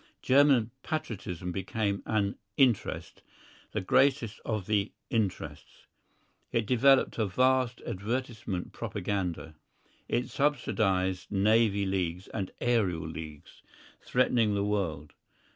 [0.23, 3.21] German patriotism became an "interest,"
[3.71, 5.85] the greatest of the "interests."
[6.51, 9.53] It developed a vast advertisement propaganda.
[10.09, 13.61] It subsidised Navy Leagues and Aerial Leagues,
[14.01, 15.13] threatening the world.